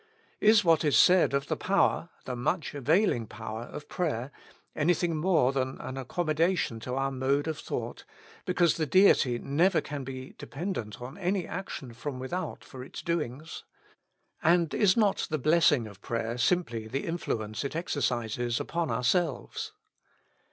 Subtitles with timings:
[0.39, 4.31] Is what is said of the power— the much avail ing power— of prayer
[4.75, 8.03] anything more than an accom modation to our mode of thought,
[8.43, 13.63] because the Deity never can be dependent on any action from without for its doings?
[14.41, 19.71] And is not the blessing of prayer simply the influence it exercises upon ourselves